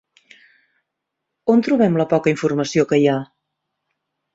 [1.57, 3.23] On trobem la poca informació que hi ha?